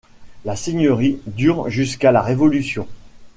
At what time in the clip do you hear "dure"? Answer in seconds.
1.27-1.69